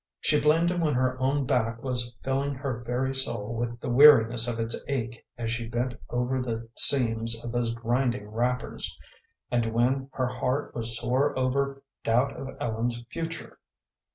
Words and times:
She 0.19 0.41
blamed 0.41 0.71
him 0.71 0.81
when 0.81 0.95
her 0.95 1.15
own 1.19 1.45
back 1.45 1.83
was 1.83 2.15
filling 2.23 2.55
her 2.55 2.81
very 2.83 3.13
soul 3.13 3.53
with 3.53 3.79
the 3.81 3.89
weariness 3.91 4.47
of 4.47 4.57
its 4.59 4.75
ache 4.87 5.23
as 5.37 5.51
she 5.51 5.67
bent 5.67 5.93
over 6.09 6.41
the 6.41 6.67
seams 6.75 7.39
of 7.43 7.51
those 7.51 7.71
grinding 7.75 8.27
wrappers, 8.29 8.97
and 9.51 9.67
when 9.67 10.09
her 10.13 10.25
heart 10.25 10.73
was 10.73 10.97
sore 10.97 11.37
over 11.37 11.83
doubt 12.03 12.35
of 12.35 12.47
Ellen's 12.59 13.03
future. 13.11 13.59